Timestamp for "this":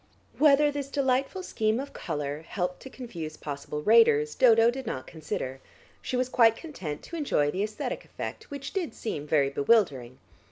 0.71-0.89